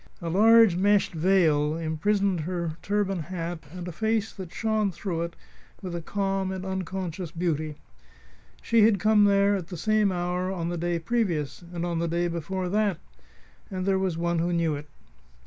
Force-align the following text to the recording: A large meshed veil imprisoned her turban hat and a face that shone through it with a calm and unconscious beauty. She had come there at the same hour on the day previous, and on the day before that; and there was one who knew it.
A 0.19 0.31
large 0.31 0.75
meshed 0.75 1.11
veil 1.13 1.77
imprisoned 1.77 2.39
her 2.39 2.75
turban 2.81 3.19
hat 3.19 3.59
and 3.71 3.87
a 3.87 3.91
face 3.91 4.33
that 4.33 4.51
shone 4.51 4.91
through 4.91 5.21
it 5.21 5.35
with 5.83 5.93
a 5.93 6.01
calm 6.01 6.51
and 6.51 6.65
unconscious 6.65 7.29
beauty. 7.29 7.75
She 8.63 8.81
had 8.83 8.99
come 8.99 9.25
there 9.25 9.55
at 9.55 9.67
the 9.67 9.77
same 9.77 10.11
hour 10.11 10.51
on 10.51 10.69
the 10.69 10.77
day 10.79 10.97
previous, 10.97 11.61
and 11.71 11.85
on 11.85 11.99
the 11.99 12.07
day 12.07 12.27
before 12.27 12.67
that; 12.69 12.97
and 13.69 13.85
there 13.85 13.99
was 13.99 14.17
one 14.17 14.39
who 14.39 14.51
knew 14.51 14.73
it. 14.73 14.87